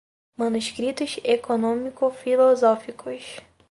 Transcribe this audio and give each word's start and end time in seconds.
Manuscritos 0.39 1.21
Econômico-Filosóficos 1.23 3.39